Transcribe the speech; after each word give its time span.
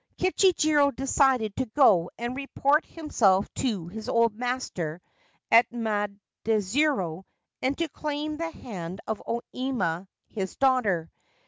Kichijiro 0.17 0.89
decided 0.95 1.55
to 1.57 1.67
go 1.75 2.09
and 2.17 2.35
report 2.35 2.87
himself 2.87 3.47
to 3.53 3.87
his 3.87 4.09
old 4.09 4.33
master 4.35 4.99
at 5.51 5.69
Maidzuru 5.69 7.21
and 7.61 7.77
to 7.77 7.87
claim 7.87 8.37
the 8.37 8.49
hand 8.49 8.99
of 9.05 9.21
O 9.27 9.43
Ima 9.53 10.07
his 10.27 10.55
daughter. 10.55 11.11